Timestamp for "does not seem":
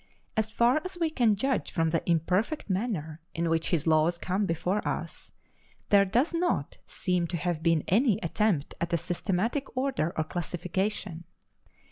6.05-7.27